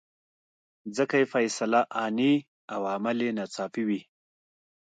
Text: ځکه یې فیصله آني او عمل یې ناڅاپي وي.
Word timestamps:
ځکه 0.97 1.15
یې 1.21 1.31
فیصله 1.33 1.81
آني 2.03 2.33
او 2.73 2.81
عمل 2.93 3.17
یې 3.25 3.31
ناڅاپي 3.37 3.83
وي. 3.87 4.01